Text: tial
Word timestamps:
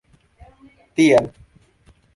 tial 0.95 1.29